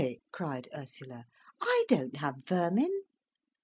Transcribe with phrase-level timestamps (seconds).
[0.31, 1.27] cried Ursula.
[1.61, 3.03] "I don't have vermin."